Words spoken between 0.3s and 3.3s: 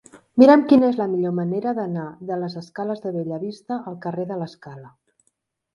Mira'm quina és la millor manera d'anar de les escales de